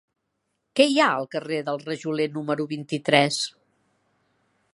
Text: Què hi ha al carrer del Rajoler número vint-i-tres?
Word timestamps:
Què 0.79 0.87
hi 0.93 0.97
ha 1.01 1.09
al 1.17 1.27
carrer 1.35 1.59
del 1.69 1.79
Rajoler 1.83 2.27
número 2.39 2.67
vint-i-tres? 2.75 3.43